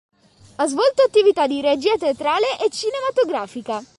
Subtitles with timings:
[0.55, 3.83] Ha svolto attività di regia teatrale e cinematografica.